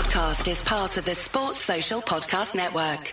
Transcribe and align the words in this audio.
podcast 0.00 0.50
is 0.50 0.62
part 0.62 0.96
of 0.96 1.04
the 1.04 1.14
Sports 1.14 1.58
Social 1.58 2.00
Podcast 2.00 2.54
Network. 2.54 3.12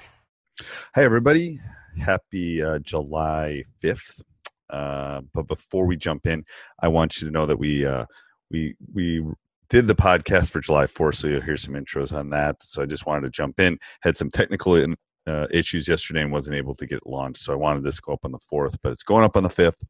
Hey, 0.96 1.04
everybody. 1.04 1.60
Happy 2.00 2.64
uh, 2.64 2.80
July 2.80 3.66
5th. 3.84 4.22
Uh, 4.70 5.20
but 5.34 5.50
before 5.50 5.86
we 5.86 5.98
jump 5.98 6.26
in, 6.26 6.46
I 6.82 6.88
want 6.88 7.20
you 7.20 7.28
to 7.28 7.34
know 7.34 7.46
that 7.46 7.60
we 7.60 7.86
uh, 7.86 8.06
we 8.50 8.78
we 8.94 9.22
did 9.68 9.90
the 9.90 9.96
podcast 9.96 10.50
for 10.50 10.62
July 10.62 10.86
4th, 10.86 11.16
so 11.16 11.28
you'll 11.28 11.42
hear 11.42 11.58
some 11.58 11.74
intros 11.74 12.14
on 12.14 12.30
that. 12.30 12.64
So 12.64 12.84
I 12.84 12.86
just 12.86 13.06
wanted 13.06 13.24
to 13.24 13.32
jump 13.32 13.60
in. 13.60 13.78
Had 14.02 14.18
some 14.18 14.32
technical 14.32 14.76
in, 14.76 14.96
uh, 15.28 15.48
issues 15.52 15.90
yesterday 15.90 16.22
and 16.22 16.32
wasn't 16.32 16.56
able 16.56 16.76
to 16.76 16.86
get 16.86 17.00
it 17.00 17.08
launched, 17.08 17.44
so 17.44 17.52
I 17.52 17.58
wanted 17.58 17.84
this 17.84 17.98
to 17.98 18.02
go 18.02 18.14
up 18.14 18.24
on 18.24 18.32
the 18.32 18.40
4th, 18.50 18.78
but 18.82 18.94
it's 18.94 19.04
going 19.04 19.26
up 19.26 19.36
on 19.36 19.44
the 19.44 19.50
5th, 19.50 19.84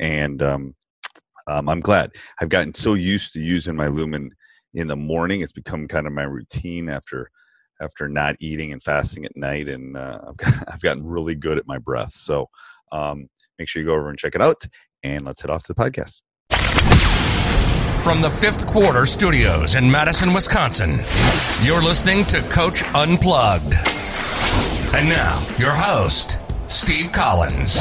and 0.00 0.42
um, 0.42 0.74
um, 1.46 1.68
I'm 1.68 1.80
glad. 1.80 2.10
I've 2.40 2.48
gotten 2.48 2.74
so 2.74 2.94
used 2.94 3.34
to 3.34 3.40
using 3.40 3.76
my 3.76 3.86
Lumen 3.86 4.32
in 4.74 4.88
the 4.88 4.96
morning; 4.96 5.40
it's 5.40 5.52
become 5.52 5.88
kind 5.88 6.06
of 6.06 6.12
my 6.12 6.22
routine 6.22 6.88
after 6.88 7.30
after 7.80 8.08
not 8.08 8.36
eating 8.40 8.72
and 8.72 8.82
fasting 8.82 9.24
at 9.24 9.36
night, 9.36 9.68
and 9.68 9.96
uh, 9.96 10.18
I've, 10.28 10.36
got, 10.36 10.54
I've 10.72 10.82
gotten 10.82 11.06
really 11.06 11.34
good 11.34 11.58
at 11.58 11.66
my 11.66 11.78
breath. 11.78 12.12
So 12.12 12.46
um, 12.92 13.28
make 13.58 13.68
sure 13.68 13.82
you 13.82 13.88
go 13.88 13.94
over 13.94 14.10
and 14.10 14.18
check 14.18 14.34
it 14.34 14.42
out, 14.42 14.62
and 15.02 15.24
let's 15.24 15.40
head 15.40 15.50
off 15.50 15.64
to 15.64 15.72
the 15.72 15.80
podcast. 15.80 16.20
From 18.02 18.22
the 18.22 18.30
fifth 18.30 18.66
quarter 18.66 19.04
studios 19.04 19.74
in 19.74 19.90
Madison, 19.90 20.32
Wisconsin, 20.32 21.00
you're 21.62 21.82
listening 21.82 22.24
to 22.26 22.40
Coach 22.42 22.82
Unplugged. 22.94 23.74
And 24.94 25.08
now, 25.08 25.46
your 25.58 25.72
host, 25.72 26.40
Steve 26.66 27.12
Collins. 27.12 27.78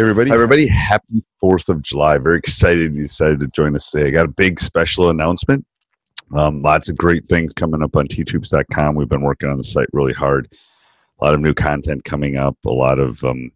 Everybody, 0.00 0.30
everybody, 0.30 0.68
happy 0.68 1.24
4th 1.42 1.68
of 1.68 1.82
July. 1.82 2.18
Very 2.18 2.38
excited 2.38 2.94
you 2.94 3.02
decided 3.02 3.40
to 3.40 3.48
join 3.48 3.74
us 3.74 3.90
today. 3.90 4.06
I 4.06 4.10
got 4.10 4.26
a 4.26 4.28
big 4.28 4.60
special 4.60 5.10
announcement. 5.10 5.66
Um, 6.32 6.62
lots 6.62 6.88
of 6.88 6.96
great 6.96 7.28
things 7.28 7.52
coming 7.52 7.82
up 7.82 7.96
on 7.96 8.06
teachhoops.com. 8.06 8.94
We've 8.94 9.08
been 9.08 9.22
working 9.22 9.50
on 9.50 9.56
the 9.56 9.64
site 9.64 9.88
really 9.92 10.12
hard. 10.12 10.52
A 11.20 11.24
lot 11.24 11.34
of 11.34 11.40
new 11.40 11.52
content 11.52 12.04
coming 12.04 12.36
up, 12.36 12.56
a 12.64 12.70
lot 12.70 13.00
of 13.00 13.24
um, 13.24 13.50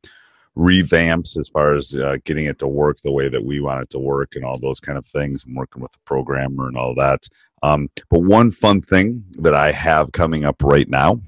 revamps 0.59 1.39
as 1.39 1.49
far 1.49 1.75
as 1.75 1.95
uh, 1.95 2.17
getting 2.25 2.47
it 2.47 2.59
to 2.59 2.67
work 2.67 2.99
the 3.05 3.13
way 3.13 3.29
that 3.29 3.45
we 3.45 3.61
want 3.61 3.83
it 3.83 3.91
to 3.91 4.01
work 4.01 4.35
and 4.35 4.45
all 4.45 4.59
those 4.59 4.81
kind 4.81 4.99
of 4.99 5.07
things. 5.07 5.45
I'm 5.45 5.55
working 5.55 5.81
with 5.81 5.93
the 5.93 6.01
programmer 6.07 6.67
and 6.67 6.77
all 6.77 6.93
that. 6.97 7.23
Um, 7.63 7.89
but 8.11 8.23
one 8.25 8.51
fun 8.51 8.83
thing 8.83 9.25
that 9.35 9.55
I 9.55 9.71
have 9.71 10.11
coming 10.11 10.45
up 10.45 10.61
right 10.65 10.89
now, 10.89 11.21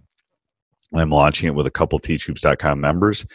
I'm 0.94 1.10
launching 1.10 1.48
it 1.48 1.54
with 1.54 1.66
a 1.66 1.70
couple 1.70 1.98
teachhoops.com 1.98 2.80
members, 2.80 3.26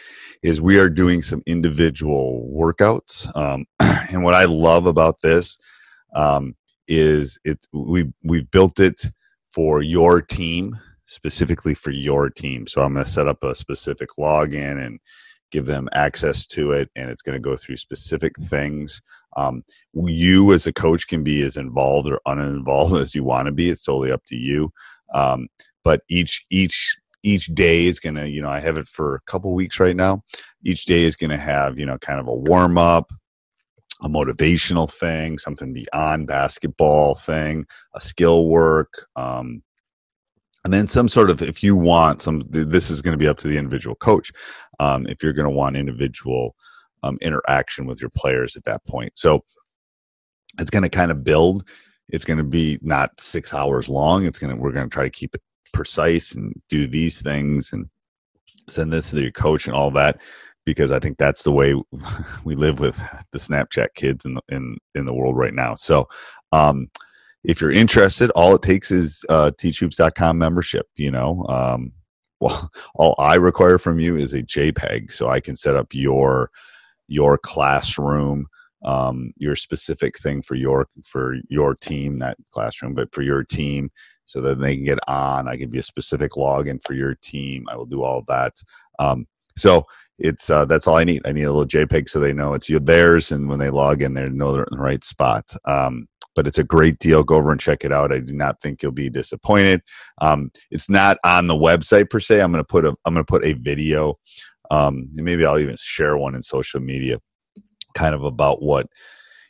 is 0.42 0.60
we 0.60 0.78
are 0.78 0.88
doing 0.88 1.22
some 1.22 1.42
individual 1.46 2.50
workouts. 2.54 3.34
Um, 3.36 3.66
and 3.80 4.24
what 4.24 4.34
I 4.34 4.44
love 4.44 4.86
about 4.86 5.20
this 5.20 5.58
um, 6.14 6.54
is 6.88 7.38
it 7.44 7.58
we 7.72 8.10
we 8.22 8.42
built 8.42 8.80
it 8.80 9.02
for 9.52 9.82
your 9.82 10.20
team 10.20 10.78
specifically 11.06 11.74
for 11.74 11.90
your 11.90 12.30
team. 12.30 12.66
So 12.66 12.82
I'm 12.82 12.92
going 12.92 13.04
to 13.04 13.10
set 13.10 13.26
up 13.26 13.42
a 13.42 13.54
specific 13.54 14.10
login 14.18 14.84
and 14.84 15.00
give 15.50 15.66
them 15.66 15.88
access 15.92 16.46
to 16.46 16.70
it 16.72 16.88
and 16.94 17.10
it's 17.10 17.22
going 17.22 17.34
to 17.34 17.40
go 17.40 17.56
through 17.56 17.76
specific 17.76 18.36
things 18.36 19.02
um, 19.36 19.64
you 19.94 20.52
as 20.52 20.66
a 20.66 20.72
coach 20.72 21.08
can 21.08 21.22
be 21.22 21.42
as 21.42 21.56
involved 21.56 22.08
or 22.08 22.20
uninvolved 22.26 22.94
as 23.00 23.14
you 23.14 23.24
want 23.24 23.46
to 23.46 23.52
be 23.52 23.68
it's 23.68 23.82
totally 23.82 24.12
up 24.12 24.24
to 24.26 24.36
you 24.36 24.72
um, 25.12 25.48
but 25.82 26.02
each 26.08 26.44
each 26.50 26.96
each 27.22 27.46
day 27.46 27.86
is 27.86 28.00
going 28.00 28.14
to 28.14 28.28
you 28.28 28.40
know 28.42 28.48
i 28.48 28.60
have 28.60 28.76
it 28.76 28.88
for 28.88 29.14
a 29.14 29.20
couple 29.20 29.52
weeks 29.52 29.78
right 29.80 29.96
now. 29.96 30.22
Each 30.64 30.84
day 30.84 31.04
is 31.04 31.16
going 31.16 31.30
to 31.30 31.38
have 31.38 31.78
you 31.78 31.86
know 31.86 31.98
kind 31.98 32.20
of 32.20 32.28
a 32.28 32.34
warm 32.34 32.78
up 32.78 33.12
a 34.02 34.08
motivational 34.08 34.90
thing 34.90 35.38
something 35.38 35.72
beyond 35.72 36.26
basketball 36.26 37.14
thing 37.14 37.66
a 37.94 38.00
skill 38.00 38.46
work 38.46 39.06
um, 39.16 39.62
and 40.64 40.72
then 40.72 40.88
some 40.88 41.08
sort 41.08 41.30
of 41.30 41.42
if 41.42 41.62
you 41.62 41.76
want 41.76 42.22
some 42.22 42.42
this 42.48 42.90
is 42.90 43.02
going 43.02 43.12
to 43.12 43.18
be 43.18 43.28
up 43.28 43.38
to 43.38 43.48
the 43.48 43.58
individual 43.58 43.96
coach 43.96 44.32
um, 44.78 45.06
if 45.06 45.22
you're 45.22 45.34
going 45.34 45.48
to 45.48 45.54
want 45.54 45.76
individual 45.76 46.54
um, 47.02 47.18
interaction 47.20 47.86
with 47.86 48.00
your 48.00 48.10
players 48.10 48.56
at 48.56 48.64
that 48.64 48.84
point. 48.86 49.16
So 49.16 49.44
it's 50.58 50.70
going 50.70 50.82
to 50.82 50.88
kind 50.88 51.10
of 51.10 51.24
build. 51.24 51.68
It's 52.08 52.24
going 52.24 52.38
to 52.38 52.44
be 52.44 52.78
not 52.82 53.18
six 53.20 53.54
hours 53.54 53.88
long. 53.88 54.26
It's 54.26 54.38
going 54.38 54.54
to 54.54 54.60
we're 54.60 54.72
going 54.72 54.88
to 54.88 54.92
try 54.92 55.04
to 55.04 55.10
keep 55.10 55.34
it 55.34 55.42
precise 55.72 56.34
and 56.34 56.54
do 56.68 56.86
these 56.86 57.20
things 57.20 57.72
and 57.72 57.88
send 58.68 58.92
this 58.92 59.10
to 59.10 59.20
your 59.20 59.32
coach 59.32 59.66
and 59.66 59.74
all 59.74 59.90
that 59.90 60.20
because 60.64 60.92
i 60.92 60.98
think 60.98 61.18
that's 61.18 61.42
the 61.42 61.52
way 61.52 61.74
we 62.44 62.54
live 62.54 62.80
with 62.80 63.00
the 63.32 63.38
snapchat 63.38 63.88
kids 63.94 64.24
in 64.24 64.34
the 64.34 64.42
in 64.48 64.76
in 64.94 65.06
the 65.06 65.14
world 65.14 65.36
right 65.36 65.54
now 65.54 65.74
so 65.74 66.08
um 66.52 66.88
if 67.44 67.60
you're 67.60 67.70
interested, 67.70 68.30
all 68.30 68.54
it 68.54 68.62
takes 68.62 68.90
is 68.90 69.24
uh, 69.28 69.50
teachhoops.com 69.52 70.38
membership. 70.38 70.86
You 70.96 71.10
know, 71.10 71.44
um, 71.48 71.92
well, 72.40 72.70
all 72.94 73.14
I 73.18 73.34
require 73.36 73.78
from 73.78 74.00
you 74.00 74.16
is 74.16 74.32
a 74.32 74.42
JPEG, 74.42 75.10
so 75.12 75.28
I 75.28 75.40
can 75.40 75.56
set 75.56 75.76
up 75.76 75.88
your 75.92 76.50
your 77.08 77.36
classroom, 77.38 78.46
um, 78.84 79.32
your 79.36 79.56
specific 79.56 80.18
thing 80.18 80.42
for 80.42 80.54
your 80.54 80.88
for 81.04 81.36
your 81.48 81.74
team, 81.74 82.18
that 82.20 82.36
classroom, 82.50 82.94
but 82.94 83.12
for 83.12 83.22
your 83.22 83.44
team, 83.44 83.90
so 84.30 84.40
that 84.40 84.60
they 84.60 84.76
can 84.76 84.84
get 84.84 84.98
on. 85.08 85.48
I 85.48 85.56
give 85.56 85.74
you 85.74 85.80
a 85.80 85.82
specific 85.82 86.32
login 86.32 86.80
for 86.84 86.94
your 86.94 87.16
team. 87.16 87.66
I 87.70 87.76
will 87.76 87.86
do 87.86 88.02
all 88.02 88.22
that. 88.28 88.54
Um, 88.98 89.26
so 89.56 89.84
it's 90.18 90.50
uh, 90.50 90.64
that's 90.66 90.86
all 90.86 90.96
I 90.96 91.04
need. 91.04 91.22
I 91.24 91.32
need 91.32 91.44
a 91.44 91.52
little 91.52 91.66
JPEG 91.66 92.08
so 92.08 92.20
they 92.20 92.32
know 92.32 92.54
it's 92.54 92.68
you 92.68 92.78
theirs, 92.78 93.32
and 93.32 93.48
when 93.48 93.58
they 93.58 93.70
log 93.70 94.02
in, 94.02 94.12
they 94.12 94.28
know 94.28 94.52
they're 94.52 94.62
in 94.70 94.76
the 94.76 94.82
right 94.82 95.02
spot. 95.02 95.52
Um, 95.64 96.06
but 96.36 96.46
it's 96.46 96.58
a 96.58 96.64
great 96.64 96.98
deal. 96.98 97.24
Go 97.24 97.36
over 97.36 97.50
and 97.50 97.60
check 97.60 97.84
it 97.84 97.92
out. 97.92 98.12
I 98.12 98.20
do 98.20 98.32
not 98.32 98.60
think 98.60 98.82
you'll 98.82 98.92
be 98.92 99.10
disappointed. 99.10 99.82
Um, 100.20 100.52
it's 100.70 100.88
not 100.88 101.18
on 101.24 101.48
the 101.48 101.54
website 101.54 102.08
per 102.08 102.20
se. 102.20 102.40
I'm 102.40 102.52
to 102.52 102.64
put 102.64 102.84
a 102.84 102.94
I'm 103.04 103.14
to 103.14 103.24
put 103.24 103.44
a 103.44 103.54
video. 103.54 104.18
Um, 104.70 105.08
maybe 105.14 105.44
I'll 105.44 105.58
even 105.58 105.76
share 105.76 106.16
one 106.16 106.36
in 106.36 106.42
social 106.42 106.80
media, 106.80 107.18
kind 107.94 108.14
of 108.14 108.22
about 108.22 108.62
what 108.62 108.86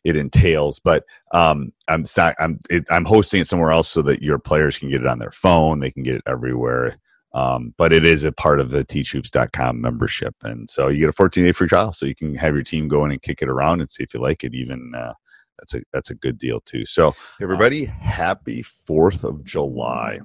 it 0.04 0.16
entails. 0.16 0.80
But 0.80 1.04
um, 1.32 1.72
I'm 1.88 2.04
I'm 2.18 2.58
it, 2.68 2.84
I'm 2.90 3.04
hosting 3.04 3.40
it 3.40 3.46
somewhere 3.46 3.72
else 3.72 3.88
so 3.88 4.02
that 4.02 4.22
your 4.22 4.38
players 4.38 4.78
can 4.78 4.90
get 4.90 5.00
it 5.00 5.06
on 5.06 5.18
their 5.18 5.30
phone. 5.30 5.80
They 5.80 5.90
can 5.90 6.02
get 6.02 6.16
it 6.16 6.22
everywhere. 6.26 6.98
Um, 7.32 7.74
but 7.76 7.92
it 7.92 8.04
is 8.04 8.24
a 8.24 8.32
part 8.32 8.58
of 8.58 8.70
the 8.70 8.84
teachhoops.com 8.84 9.80
membership. 9.80 10.34
And 10.42 10.68
so 10.68 10.88
you 10.88 11.00
get 11.00 11.10
a 11.10 11.12
14 11.12 11.44
day 11.44 11.52
free 11.52 11.68
trial 11.68 11.92
so 11.92 12.06
you 12.06 12.14
can 12.14 12.34
have 12.34 12.54
your 12.54 12.64
team 12.64 12.88
go 12.88 13.04
in 13.04 13.12
and 13.12 13.22
kick 13.22 13.40
it 13.40 13.48
around 13.48 13.80
and 13.80 13.90
see 13.90 14.02
if 14.02 14.12
you 14.12 14.20
like 14.20 14.42
it, 14.42 14.52
even 14.52 14.92
uh, 14.96 15.12
that's 15.58 15.74
a 15.74 15.80
that's 15.92 16.10
a 16.10 16.14
good 16.14 16.38
deal 16.38 16.60
too. 16.60 16.84
So 16.84 17.14
everybody, 17.40 17.84
happy 17.84 18.62
Fourth 18.62 19.24
of 19.24 19.44
July. 19.44 20.20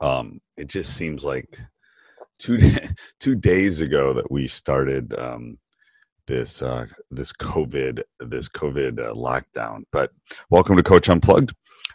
Um, 0.00 0.40
it 0.56 0.68
just 0.68 0.94
seems 0.94 1.24
like 1.24 1.58
two 2.38 2.72
two 3.20 3.34
days 3.34 3.80
ago 3.80 4.12
that 4.12 4.30
we 4.30 4.46
started 4.46 5.14
um, 5.18 5.58
this 6.30 6.62
uh, 6.62 6.86
this 7.10 7.32
COVID 7.32 8.02
this 8.20 8.48
COVID 8.48 9.00
uh, 9.00 9.14
lockdown. 9.14 9.82
But 9.90 10.12
welcome 10.48 10.76
to 10.76 10.82
Coach 10.82 11.08
Unplugged. 11.08 11.52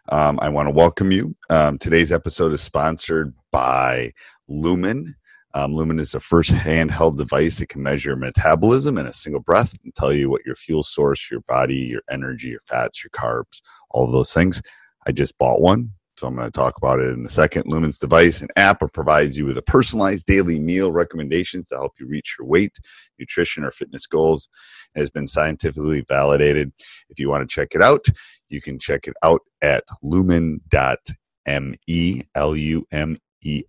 Um, 0.10 0.38
I 0.42 0.50
want 0.50 0.68
to 0.68 0.72
welcome 0.74 1.12
you. 1.12 1.34
Um, 1.50 1.78
today's 1.78 2.12
episode 2.12 2.52
is 2.52 2.62
sponsored 2.62 3.34
by 3.52 4.12
Lumen. 4.50 5.16
Um, 5.54 5.74
Lumen 5.74 6.00
is 6.00 6.12
the 6.12 6.20
first 6.20 6.52
handheld 6.52 7.18
device 7.18 7.60
that 7.60 7.70
can 7.70 7.82
measure 7.82 8.10
your 8.10 8.18
metabolism 8.18 8.98
in 8.98 9.08
a 9.08 9.14
single 9.14 9.42
breath 9.42 9.74
and 9.86 9.96
tell 9.96 10.12
you 10.12 10.30
what 10.30 10.46
your 10.46 10.58
fuel 10.58 10.84
source, 10.84 11.32
your 11.32 11.42
body, 11.48 11.76
your 11.76 12.02
energy, 12.12 12.50
your 12.50 12.62
fats, 12.68 13.06
your 13.06 13.12
carbs, 13.12 13.62
all 13.90 14.06
those 14.06 14.34
things. 14.34 14.62
I 15.08 15.14
just 15.14 15.38
bought 15.38 15.62
one, 15.62 15.92
so 16.16 16.28
I'm 16.28 16.36
going 16.36 16.46
to 16.46 16.52
talk 16.52 16.78
about 16.78 17.00
it 17.00 17.10
in 17.10 17.26
a 17.26 17.30
second. 17.30 17.66
Lumen's 17.68 18.00
device 18.00 18.40
and 18.42 18.50
app 18.56 18.82
provides 18.94 19.38
you 19.38 19.46
with 19.46 19.58
a 19.58 19.62
personalized 19.62 20.26
daily 20.26 20.60
meal 20.60 20.92
recommendations 20.92 21.68
to 21.68 21.76
help 21.76 21.94
you 22.00 22.08
reach 22.08 22.36
your 22.40 22.48
weight, 22.48 22.80
nutrition, 23.20 23.66
or 23.66 23.72
fitness 23.72 24.08
goals. 24.08 24.48
It 24.96 25.00
has 25.02 25.10
been 25.10 25.28
scientifically 25.28 26.06
validated. 26.08 26.72
If 27.10 27.20
you 27.20 27.30
want 27.30 27.48
to 27.48 27.54
check 27.54 27.76
it 27.76 27.82
out, 27.82 28.06
you 28.48 28.62
can 28.62 28.80
check 28.80 29.08
it 29.08 29.16
out 29.24 29.42
at 29.62 29.84
lumen.me, 30.02 30.62
L 32.36 32.56
U 32.56 32.88
M 32.92 33.18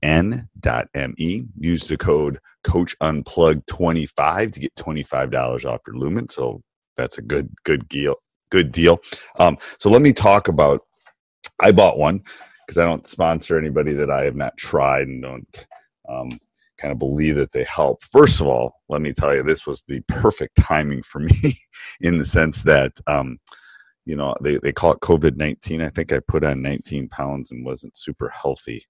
en.me. 0.02 1.44
Use 1.58 1.88
the 1.88 1.96
code 1.96 2.40
Coach 2.64 2.96
Unplugged 3.00 3.66
25 3.66 4.52
to 4.52 4.60
get 4.60 4.74
$25 4.76 5.64
off 5.64 5.80
your 5.86 5.96
Lumen. 5.96 6.28
So 6.28 6.62
that's 6.96 7.18
a 7.18 7.22
good, 7.22 7.50
good 7.64 7.88
deal. 7.88 8.16
Good 8.50 8.72
deal. 8.72 9.00
Um, 9.38 9.58
so 9.78 9.90
let 9.90 10.02
me 10.02 10.12
talk 10.12 10.48
about. 10.48 10.82
I 11.60 11.72
bought 11.72 11.98
one 11.98 12.22
because 12.66 12.78
I 12.78 12.84
don't 12.84 13.06
sponsor 13.06 13.58
anybody 13.58 13.92
that 13.94 14.10
I 14.10 14.24
have 14.24 14.36
not 14.36 14.56
tried 14.56 15.08
and 15.08 15.22
don't 15.22 15.66
um, 16.08 16.38
kind 16.78 16.92
of 16.92 16.98
believe 16.98 17.36
that 17.36 17.52
they 17.52 17.64
help. 17.64 18.02
First 18.04 18.40
of 18.40 18.46
all, 18.46 18.80
let 18.88 19.02
me 19.02 19.12
tell 19.12 19.34
you, 19.34 19.42
this 19.42 19.66
was 19.66 19.82
the 19.86 20.00
perfect 20.08 20.56
timing 20.56 21.02
for 21.02 21.20
me 21.42 21.58
in 22.00 22.18
the 22.18 22.24
sense 22.24 22.62
that, 22.64 22.92
um, 23.06 23.38
you 24.04 24.16
know, 24.16 24.34
they, 24.40 24.56
they 24.58 24.72
call 24.72 24.92
it 24.92 25.00
COVID 25.00 25.36
19. 25.36 25.80
I 25.80 25.88
think 25.88 26.12
I 26.12 26.20
put 26.20 26.44
on 26.44 26.62
19 26.62 27.08
pounds 27.08 27.50
and 27.50 27.64
wasn't 27.64 27.96
super 27.96 28.28
healthy 28.28 28.84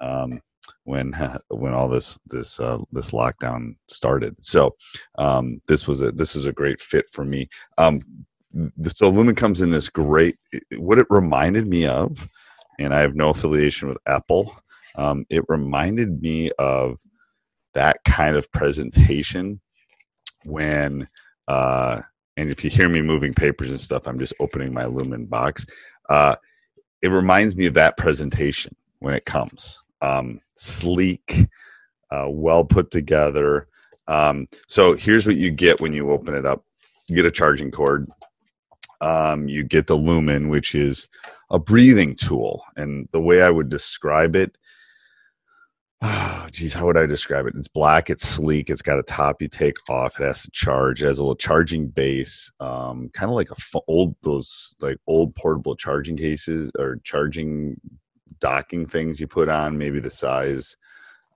um, 0.00 0.40
when 0.84 1.12
when 1.48 1.74
all 1.74 1.88
this 1.88 2.18
this 2.26 2.58
uh, 2.60 2.78
this 2.92 3.10
lockdown 3.10 3.76
started. 3.88 4.36
So 4.40 4.74
um, 5.18 5.60
this 5.68 5.86
was 5.86 6.02
a 6.02 6.12
this 6.12 6.36
is 6.36 6.46
a 6.46 6.52
great 6.52 6.80
fit 6.80 7.06
for 7.10 7.24
me. 7.24 7.48
Um, 7.78 8.00
so 8.84 9.08
Lumen 9.08 9.34
comes 9.34 9.62
in 9.62 9.70
this 9.70 9.88
great. 9.88 10.36
What 10.76 10.98
it 10.98 11.06
reminded 11.10 11.66
me 11.66 11.86
of, 11.86 12.28
and 12.78 12.94
I 12.94 13.00
have 13.00 13.14
no 13.14 13.30
affiliation 13.30 13.88
with 13.88 13.98
Apple. 14.06 14.56
Um, 14.96 15.26
it 15.30 15.44
reminded 15.48 16.22
me 16.22 16.50
of 16.58 17.00
that 17.74 17.96
kind 18.04 18.36
of 18.36 18.50
presentation 18.52 19.60
when 20.44 21.08
uh, 21.48 22.00
and 22.36 22.50
if 22.50 22.64
you 22.64 22.70
hear 22.70 22.88
me 22.88 23.00
moving 23.00 23.34
papers 23.34 23.70
and 23.70 23.80
stuff, 23.80 24.06
I'm 24.06 24.18
just 24.18 24.34
opening 24.40 24.72
my 24.72 24.86
Lumen 24.86 25.26
box. 25.26 25.66
Uh, 26.08 26.36
it 27.02 27.08
reminds 27.08 27.56
me 27.56 27.66
of 27.66 27.74
that 27.74 27.96
presentation 27.96 28.74
when 29.00 29.14
it 29.14 29.24
comes. 29.24 29.82
Um, 30.00 30.40
sleek, 30.56 31.46
uh, 32.10 32.26
well 32.28 32.64
put 32.64 32.90
together. 32.90 33.68
Um, 34.06 34.46
so 34.66 34.94
here's 34.94 35.26
what 35.26 35.36
you 35.36 35.50
get 35.50 35.80
when 35.80 35.92
you 35.92 36.10
open 36.10 36.34
it 36.34 36.46
up 36.46 36.64
you 37.08 37.16
get 37.16 37.26
a 37.26 37.30
charging 37.30 37.70
cord. 37.70 38.08
Um, 39.04 39.48
you 39.48 39.64
get 39.64 39.86
the 39.86 39.96
Lumen, 39.96 40.48
which 40.48 40.74
is 40.74 41.08
a 41.50 41.58
breathing 41.58 42.16
tool. 42.16 42.62
And 42.76 43.08
the 43.12 43.20
way 43.20 43.42
I 43.42 43.50
would 43.50 43.68
describe 43.68 44.34
it 44.34 44.56
oh, 46.04 46.46
geez, 46.52 46.74
how 46.74 46.86
would 46.86 46.96
I 46.96 47.06
describe 47.06 47.46
it? 47.46 47.54
It's 47.56 47.68
black, 47.68 48.10
it's 48.10 48.26
sleek, 48.26 48.70
it's 48.70 48.82
got 48.82 48.98
a 48.98 49.02
top 49.02 49.42
you 49.42 49.48
take 49.48 49.76
off, 49.88 50.20
it 50.20 50.24
has 50.24 50.42
to 50.42 50.50
charge, 50.50 51.02
it 51.02 51.06
has 51.06 51.18
a 51.18 51.22
little 51.22 51.36
charging 51.36 51.88
base, 51.88 52.50
um, 52.60 53.08
kind 53.12 53.30
of 53.30 53.36
like 53.36 53.50
a 53.50 53.56
f- 53.58 53.82
old 53.88 54.14
those 54.22 54.76
like 54.80 54.98
old 55.06 55.34
portable 55.34 55.76
charging 55.76 56.16
cases 56.16 56.70
or 56.78 56.96
charging 57.04 57.80
docking 58.40 58.86
things 58.86 59.20
you 59.20 59.26
put 59.26 59.48
on, 59.48 59.78
maybe 59.78 60.00
the 60.00 60.10
size 60.10 60.76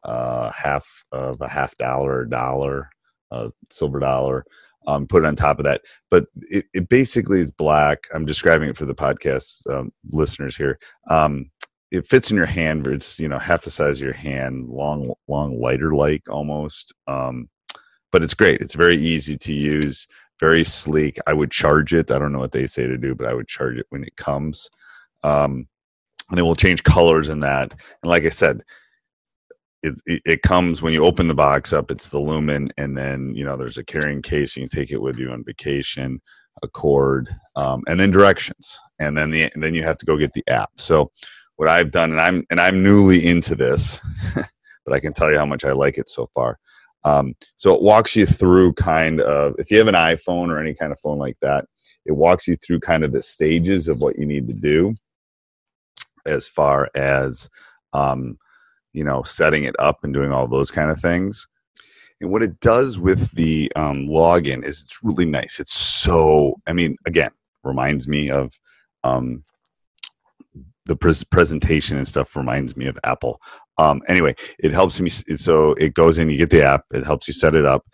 uh, 0.05 0.51
half 0.51 1.05
of 1.13 1.41
a 1.41 1.49
half 1.49 1.77
dollar, 1.79 2.23
a 2.23 2.31
dollar, 2.31 2.91
a 3.31 3.51
silver 3.71 3.99
dollar. 3.99 4.45
Um, 4.89 5.07
put 5.07 5.23
it 5.23 5.27
on 5.27 5.37
top 5.37 5.59
of 5.59 5.67
that, 5.67 5.83
but 6.11 6.27
it, 6.51 6.65
it 6.73 6.89
basically 6.89 7.41
is 7.41 7.51
black. 7.51 8.05
I'm 8.15 8.25
describing 8.25 8.71
it 8.71 8.77
for 8.77 8.87
the 8.87 8.95
podcast 8.95 9.71
um, 9.71 9.93
listeners 10.11 10.57
here. 10.57 10.79
Um, 11.11 11.51
it 11.91 12.07
fits 12.07 12.31
in 12.31 12.37
your 12.37 12.47
hand 12.47 12.87
it's 12.87 13.19
you 13.19 13.29
know 13.29 13.39
half 13.39 13.63
the 13.63 13.71
size 13.71 13.99
of 13.99 14.05
your 14.05 14.15
hand 14.15 14.69
long 14.69 15.13
long 15.27 15.61
lighter 15.61 15.95
like 15.95 16.29
almost. 16.29 16.93
Um 17.07 17.49
but 18.11 18.23
it's 18.23 18.35
great. 18.35 18.61
It's 18.61 18.75
very 18.75 18.97
easy 18.97 19.37
to 19.37 19.53
use 19.53 20.07
very 20.41 20.65
sleek. 20.65 21.19
I 21.27 21.35
would 21.35 21.51
charge 21.51 21.93
it. 21.93 22.11
I 22.11 22.19
don't 22.19 22.33
know 22.33 22.39
what 22.39 22.53
they 22.53 22.67
say 22.67 22.87
to 22.87 22.99
do 22.99 23.15
but 23.15 23.27
i 23.27 23.35
would 23.35 23.49
charge 23.49 23.79
it 23.79 23.87
when 23.91 24.05
it 24.05 24.17
comes. 24.17 24.69
Um 25.23 25.69
and 26.31 26.39
it 26.39 26.43
will 26.43 26.57
change 26.57 26.85
colors 26.85 27.29
in 27.29 27.41
that. 27.41 27.73
And 27.73 28.11
like 28.11 28.25
i 28.25 28.31
said 28.31 28.63
it, 29.83 30.23
it, 30.25 30.43
comes 30.43 30.83
when 30.83 30.93
you 30.93 31.05
open 31.05 31.29
the 31.29 31.35
box 31.35 31.73
up 31.73 31.91
it's 31.91 32.09
the 32.09 32.19
lumen 32.19 32.69
and 32.79 32.97
then 32.97 33.33
you 33.35 33.45
know 33.45 33.57
there's 33.57 33.79
a 33.79 33.85
carrying 33.85 34.21
case 34.21 34.57
you 34.57 34.63
can 34.63 34.69
take 34.69 34.91
it 34.91 35.01
with 35.01 35.19
you 35.19 35.31
on 35.31 35.45
vacation 35.45 36.21
a 36.63 36.69
cord 36.69 37.35
um, 37.55 37.83
and 37.87 38.01
then 38.01 38.11
directions 38.11 38.81
and 38.99 39.17
then 39.17 39.31
the 39.31 39.45
and 39.55 39.63
then 39.63 39.75
you 39.75 39.83
have 39.83 39.97
to 39.97 40.07
go 40.07 40.17
get 40.17 40.33
the 40.33 40.45
app 40.49 40.71
so 40.77 41.11
what 41.59 41.69
I've 41.69 41.91
done, 41.91 42.13
and 42.13 42.21
I'm 42.21 42.47
and 42.51 42.61
I'm 42.61 42.83
newly 42.83 43.27
into 43.27 43.55
this, 43.55 44.01
but 44.35 44.95
I 44.95 45.01
can 45.01 45.13
tell 45.13 45.31
you 45.31 45.39
how 45.39 45.45
much 45.45 45.65
I 45.65 45.73
like 45.73 45.99
it 45.99 46.09
so 46.09 46.31
far. 46.33 46.59
Um, 47.05 47.35
so 47.57 47.75
it 47.75 47.83
walks 47.83 48.17
you 48.17 48.27
through 48.27 48.75
kind 48.75 49.21
of 49.21 49.55
if 49.59 49.71
you 49.71 49.79
have 49.79 49.89
an 49.89 49.95
iPhone 49.95 50.51
or 50.51 50.61
any 50.61 50.73
kind 50.73 50.93
of 50.93 51.01
phone 51.01 51.19
like 51.19 51.37
that, 51.43 51.67
it 52.07 52.13
walks 52.13 52.47
you 52.47 52.57
through 52.57 52.81
kind 52.81 53.05
of 53.05 53.13
the 53.13 53.23
stages 53.23 53.89
of 53.89 54.01
what 54.01 54.19
you 54.19 54.25
need 54.25 54.47
to 54.47 54.55
do 54.55 54.95
as 56.27 56.47
far 56.47 56.89
as 56.95 57.51
um, 57.93 58.39
you 58.93 59.05
know 59.05 59.23
setting 59.23 59.65
it 59.65 59.75
up 59.79 60.03
and 60.03 60.15
doing 60.15 60.33
all 60.33 60.49
those 60.49 60.71
kind 60.71 60.91
of 60.91 61.01
things. 61.01 61.47
And 62.21 62.31
what 62.31 62.43
it 62.43 62.59
does 62.61 62.99
with 62.99 63.31
the 63.33 63.73
um, 63.77 64.07
login 64.07 64.65
is 64.65 64.83
it's 64.83 64.99
really 65.03 65.27
nice. 65.27 65.61
It's 65.61 65.75
so 65.75 66.55
I 66.67 66.73
mean, 66.73 66.97
again, 67.07 67.31
reminds 67.63 68.09
me 68.09 68.31
of 68.31 68.59
um, 69.05 69.45
the 70.87 70.97
pres- 70.97 71.25
presentation 71.25 71.97
and 71.97 72.09
stuff 72.09 72.35
reminds 72.35 72.77
me 72.77 72.87
of 72.87 72.99
Apple. 73.05 73.41
Um, 73.77 74.03
anyway, 74.09 74.35
it 74.59 74.73
helps 74.73 75.01
me. 75.01 75.09
So 75.09 75.73
it 75.75 75.95
goes 75.95 76.19
in, 76.19 76.31
you 76.31 76.37
get 76.39 76.51
the 76.51 76.65
app, 76.65 76.85
it 76.93 77.05
helps 77.05 77.29
you 77.29 77.35
set 77.35 77.55
it 77.55 77.65
up. 77.65 77.87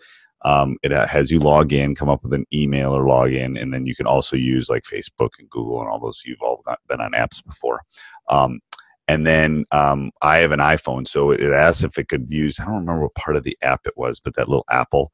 Um, 0.43 0.77
it 0.83 0.91
has 0.91 1.31
you 1.31 1.39
log 1.39 1.73
in, 1.73 1.95
come 1.95 2.09
up 2.09 2.23
with 2.23 2.33
an 2.33 2.45
email 2.53 2.95
or 2.95 3.07
log 3.07 3.33
in, 3.33 3.57
and 3.57 3.73
then 3.73 3.85
you 3.85 3.95
can 3.95 4.05
also 4.05 4.35
use 4.35 4.69
like 4.69 4.83
Facebook 4.83 5.31
and 5.39 5.49
Google 5.49 5.81
and 5.81 5.89
all 5.89 5.99
those. 5.99 6.21
You've 6.23 6.41
all 6.41 6.63
been 6.87 7.01
on 7.01 7.11
apps 7.13 7.43
before. 7.43 7.81
Um, 8.29 8.59
and 9.07 9.25
then 9.25 9.65
um, 9.71 10.11
I 10.21 10.37
have 10.37 10.51
an 10.51 10.59
iPhone, 10.59 11.07
so 11.07 11.31
it 11.31 11.51
asked 11.51 11.83
if 11.83 11.97
it 11.97 12.07
could 12.07 12.29
use. 12.29 12.59
I 12.59 12.65
don't 12.65 12.79
remember 12.79 13.03
what 13.03 13.15
part 13.15 13.37
of 13.37 13.43
the 13.43 13.57
app 13.61 13.81
it 13.85 13.93
was, 13.95 14.19
but 14.19 14.35
that 14.35 14.49
little 14.49 14.65
Apple 14.71 15.11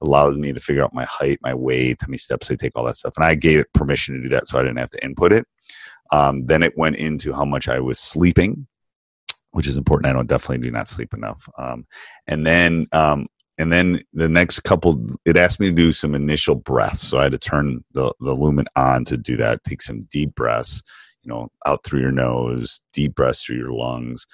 allows 0.00 0.36
me 0.36 0.52
to 0.52 0.60
figure 0.60 0.82
out 0.82 0.94
my 0.94 1.04
height, 1.04 1.38
my 1.42 1.54
weight, 1.54 1.98
how 2.00 2.08
many 2.08 2.18
steps 2.18 2.50
I 2.50 2.56
take, 2.56 2.72
all 2.74 2.84
that 2.84 2.96
stuff. 2.96 3.14
And 3.16 3.24
I 3.24 3.34
gave 3.34 3.58
it 3.58 3.72
permission 3.72 4.14
to 4.14 4.22
do 4.22 4.28
that, 4.30 4.48
so 4.48 4.58
I 4.58 4.62
didn't 4.62 4.78
have 4.78 4.90
to 4.90 5.04
input 5.04 5.32
it. 5.32 5.46
Um, 6.12 6.46
then 6.46 6.62
it 6.62 6.76
went 6.76 6.96
into 6.96 7.32
how 7.32 7.44
much 7.44 7.68
I 7.68 7.80
was 7.80 7.98
sleeping, 7.98 8.66
which 9.52 9.66
is 9.66 9.76
important. 9.76 10.10
I 10.10 10.12
don't 10.12 10.28
definitely 10.28 10.66
do 10.66 10.70
not 10.70 10.88
sleep 10.88 11.14
enough. 11.14 11.48
Um, 11.58 11.86
and 12.26 12.46
then 12.46 12.86
um, 12.92 13.26
and 13.58 13.72
then 13.72 14.02
the 14.12 14.28
next 14.28 14.60
couple, 14.60 15.04
it 15.24 15.36
asked 15.36 15.60
me 15.60 15.68
to 15.68 15.74
do 15.74 15.92
some 15.92 16.14
initial 16.14 16.54
breaths, 16.54 17.06
so 17.06 17.18
I 17.18 17.24
had 17.24 17.32
to 17.32 17.38
turn 17.38 17.84
the 17.92 18.12
the 18.20 18.34
lumen 18.34 18.66
on 18.76 19.04
to 19.06 19.16
do 19.16 19.36
that. 19.38 19.64
Take 19.64 19.82
some 19.82 20.02
deep 20.10 20.34
breaths, 20.34 20.82
you 21.22 21.32
know, 21.32 21.48
out 21.66 21.84
through 21.84 22.00
your 22.00 22.12
nose, 22.12 22.82
deep 22.92 23.14
breaths 23.14 23.44
through 23.44 23.58
your 23.58 23.72
lungs, 23.72 24.26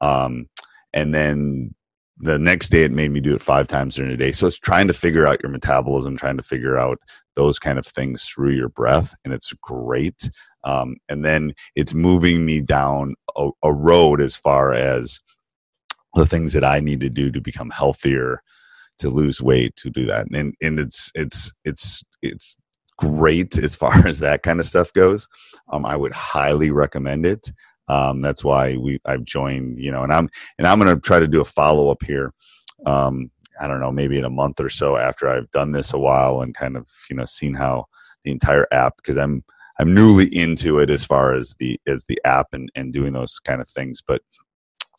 um, 0.00 0.48
and 0.92 1.14
then 1.14 1.74
the 2.18 2.38
next 2.38 2.70
day 2.70 2.82
it 2.82 2.92
made 2.92 3.10
me 3.10 3.20
do 3.20 3.34
it 3.34 3.42
five 3.42 3.68
times 3.68 3.96
during 3.96 4.10
the 4.10 4.16
day. 4.16 4.32
So 4.32 4.46
it's 4.46 4.58
trying 4.58 4.86
to 4.88 4.94
figure 4.94 5.26
out 5.26 5.42
your 5.42 5.52
metabolism 5.52 6.16
trying 6.16 6.38
to 6.38 6.42
figure 6.42 6.78
out 6.78 6.98
those 7.34 7.58
kind 7.58 7.78
of 7.78 7.86
things 7.86 8.24
through 8.24 8.52
your 8.52 8.70
breath 8.70 9.14
and 9.24 9.34
it's 9.34 9.52
great. 9.60 10.30
Um, 10.64 10.96
and 11.08 11.24
then 11.24 11.52
it's 11.74 11.92
moving 11.92 12.46
me 12.46 12.60
down 12.60 13.14
a, 13.36 13.50
a, 13.62 13.72
road 13.72 14.20
as 14.22 14.34
far 14.34 14.72
as 14.72 15.20
the 16.14 16.26
things 16.26 16.54
that 16.54 16.64
I 16.64 16.80
need 16.80 17.00
to 17.00 17.10
do 17.10 17.30
to 17.30 17.40
become 17.40 17.70
healthier, 17.70 18.42
to 18.98 19.10
lose 19.10 19.42
weight, 19.42 19.76
to 19.76 19.90
do 19.90 20.06
that. 20.06 20.26
And 20.32 20.54
and 20.62 20.80
it's 20.80 21.12
it's 21.14 21.52
it's 21.64 22.02
it's 22.22 22.56
great 22.98 23.58
as 23.58 23.76
far 23.76 24.06
as 24.06 24.18
that 24.20 24.42
kind 24.42 24.60
of 24.60 24.66
stuff 24.66 24.92
goes. 24.92 25.28
Um, 25.72 25.84
I 25.84 25.96
would 25.96 26.12
highly 26.12 26.70
recommend 26.70 27.26
it. 27.26 27.52
Um, 27.88 28.20
that's 28.20 28.42
why 28.42 28.76
we 28.76 29.00
I've 29.04 29.24
joined, 29.24 29.78
you 29.78 29.92
know, 29.92 30.02
and 30.02 30.12
I'm 30.12 30.28
and 30.58 30.66
I'm 30.66 30.80
going 30.80 30.92
to 30.94 31.00
try 31.00 31.20
to 31.20 31.28
do 31.28 31.40
a 31.40 31.44
follow 31.44 31.90
up 31.90 32.02
here. 32.02 32.32
Um, 32.84 33.30
I 33.60 33.68
don't 33.68 33.80
know, 33.80 33.92
maybe 33.92 34.18
in 34.18 34.24
a 34.24 34.30
month 34.30 34.60
or 34.60 34.68
so 34.68 34.96
after 34.96 35.28
I've 35.28 35.50
done 35.50 35.72
this 35.72 35.92
a 35.92 35.98
while 35.98 36.40
and 36.40 36.54
kind 36.54 36.76
of 36.76 36.88
you 37.08 37.16
know 37.16 37.24
seen 37.24 37.54
how 37.54 37.86
the 38.24 38.32
entire 38.32 38.66
app 38.72 38.96
because 38.96 39.16
I'm 39.16 39.44
I'm 39.78 39.94
newly 39.94 40.26
into 40.34 40.78
it 40.78 40.90
as 40.90 41.04
far 41.04 41.34
as 41.34 41.54
the 41.58 41.80
as 41.86 42.04
the 42.08 42.20
app 42.24 42.48
and 42.52 42.70
and 42.74 42.92
doing 42.92 43.12
those 43.12 43.38
kind 43.38 43.60
of 43.60 43.68
things. 43.68 44.02
But 44.06 44.22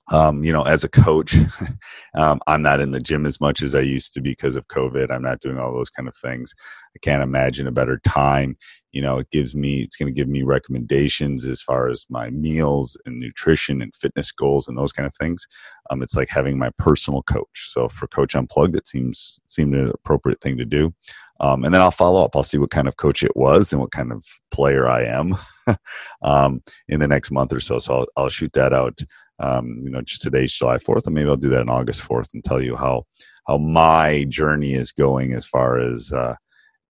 um, 0.10 0.44
you 0.44 0.54
know, 0.54 0.64
as 0.64 0.84
a 0.84 0.90
coach, 0.90 1.36
um, 2.16 2.40
I'm 2.48 2.62
not 2.62 2.80
in 2.80 2.92
the 2.92 3.00
gym 3.00 3.26
as 3.26 3.42
much 3.42 3.62
as 3.62 3.76
I 3.76 3.82
used 3.82 4.14
to 4.14 4.22
because 4.22 4.56
of 4.56 4.68
COVID. 4.68 5.12
I'm 5.12 5.22
not 5.22 5.42
doing 5.42 5.58
all 5.58 5.74
those 5.74 5.90
kind 5.90 6.08
of 6.08 6.16
things. 6.16 6.54
I 6.96 7.00
can't 7.02 7.24
imagine 7.24 7.68
a 7.68 7.72
better 7.72 8.00
time. 8.00 8.58
You 8.92 9.02
know, 9.02 9.18
it 9.18 9.30
gives 9.32 9.54
me, 9.54 9.84
it's 9.84 9.98
going 9.98 10.14
to 10.14 10.18
give 10.18 10.30
me 10.30 10.44
recommendations 10.44 11.46
as 11.46 11.62
far 11.62 11.90
as 11.90 12.06
my 12.10 12.30
meals 12.30 12.98
and 13.06 13.20
nutrition 13.20 13.82
and 13.82 13.94
fitness 13.94 14.32
goals 14.32 14.68
and 14.68 14.78
those 14.78 14.94
kind 14.94 15.06
of 15.06 15.16
things. 15.16 15.46
Um, 15.90 16.02
it's 16.02 16.16
like 16.16 16.30
having 16.30 16.58
my 16.58 16.72
personal 16.78 17.22
coach. 17.24 17.70
So 17.72 17.90
for 17.90 18.08
Coach 18.08 18.34
Unplugged, 18.34 18.76
it 18.76 18.88
seems 18.88 19.40
seemed 19.46 19.76
an 19.76 19.92
appropriate 19.94 20.42
thing 20.42 20.58
to 20.58 20.66
do. 20.66 20.94
Um, 21.40 21.64
and 21.64 21.74
then 21.74 21.82
I'll 21.82 21.92
follow 21.92 22.24
up. 22.24 22.36
I'll 22.36 22.44
see 22.44 22.58
what 22.58 22.72
kind 22.72 22.88
of 22.88 22.98
coach 22.98 23.24
it 23.24 23.36
was 23.36 23.72
and 23.72 23.82
what 23.82 23.92
kind 23.92 24.12
of 24.12 24.26
player 24.52 24.88
I 24.90 25.04
am 25.04 25.36
um, 26.22 26.62
in 26.88 27.00
the 27.00 27.08
next 27.08 27.32
month 27.32 27.54
or 27.54 27.60
so. 27.60 27.80
So 27.80 27.96
I'll, 27.96 28.08
I'll 28.18 28.30
shoot 28.30 28.52
that 28.54 28.74
out. 28.74 29.00
Um, 29.40 29.82
you 29.84 29.92
know, 29.92 30.02
just 30.02 30.24
today's 30.24 30.52
July 30.54 30.78
4th, 30.78 31.06
and 31.06 31.14
maybe 31.14 31.30
I'll 31.30 31.38
do 31.38 31.50
that 31.50 31.62
on 31.62 31.70
August 31.70 32.02
4th 32.02 32.30
and 32.34 32.44
tell 32.44 32.62
you 32.62 32.76
how 32.76 33.04
how 33.48 33.58
my 33.58 34.26
journey 34.26 34.74
is 34.74 34.92
going 34.92 35.34
as 35.34 35.46
far 35.46 35.78
as 35.78 36.12
uh, 36.12 36.36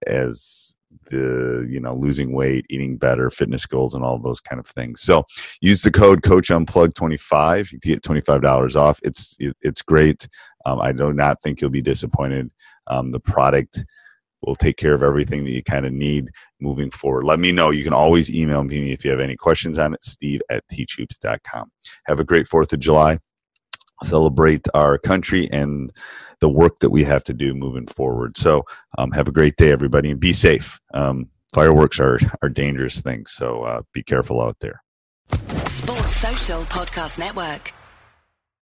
as 0.07 0.75
the 1.09 1.65
you 1.69 1.79
know 1.79 1.95
losing 1.95 2.33
weight 2.33 2.65
eating 2.69 2.97
better 2.97 3.29
fitness 3.29 3.65
goals 3.65 3.93
and 3.93 4.03
all 4.03 4.17
those 4.17 4.39
kind 4.41 4.59
of 4.59 4.67
things 4.67 5.01
so 5.01 5.23
use 5.61 5.81
the 5.81 5.91
code 5.91 6.23
coach 6.23 6.49
unplug 6.49 6.93
25 6.95 7.69
to 7.69 7.77
get 7.79 8.01
$25 8.01 8.75
off 8.75 8.99
it's 9.03 9.35
it, 9.39 9.55
it's 9.61 9.81
great 9.81 10.27
um, 10.65 10.79
i 10.81 10.91
do 10.91 11.13
not 11.13 11.41
think 11.41 11.61
you'll 11.61 11.69
be 11.69 11.81
disappointed 11.81 12.49
um, 12.87 13.11
the 13.11 13.19
product 13.19 13.85
will 14.41 14.55
take 14.55 14.77
care 14.77 14.93
of 14.93 15.03
everything 15.03 15.43
that 15.45 15.51
you 15.51 15.63
kind 15.63 15.85
of 15.85 15.93
need 15.93 16.29
moving 16.59 16.91
forward. 16.91 17.25
Let 17.25 17.39
me 17.39 17.51
know. 17.51 17.69
You 17.69 17.83
can 17.83 17.93
always 17.93 18.33
email 18.33 18.63
me 18.63 18.91
if 18.91 19.03
you 19.03 19.11
have 19.11 19.19
any 19.19 19.35
questions 19.35 19.77
on 19.77 19.93
it, 19.93 20.03
steve 20.03 20.41
at 20.49 20.63
teachhoops.com. 20.71 21.71
Have 22.05 22.19
a 22.19 22.23
great 22.23 22.47
4th 22.47 22.73
of 22.73 22.79
July. 22.79 23.19
Celebrate 24.03 24.67
our 24.75 24.99
country 24.99 25.49
and 25.51 25.91
the 26.39 26.49
work 26.49 26.79
that 26.79 26.91
we 26.91 27.03
have 27.03 27.23
to 27.23 27.33
do 27.33 27.55
moving 27.55 27.87
forward. 27.87 28.37
So, 28.37 28.63
um, 28.97 29.11
have 29.11 29.27
a 29.27 29.31
great 29.31 29.55
day, 29.55 29.71
everybody, 29.71 30.11
and 30.11 30.19
be 30.19 30.33
safe. 30.33 30.79
Um, 30.93 31.29
fireworks 31.51 31.99
are, 31.99 32.19
are 32.43 32.49
dangerous 32.49 33.01
things, 33.01 33.31
so 33.31 33.63
uh, 33.63 33.81
be 33.93 34.03
careful 34.03 34.39
out 34.39 34.57
there. 34.61 34.83
Sports 35.31 36.15
Social 36.17 36.61
Podcast 36.63 37.17
Network. 37.17 37.73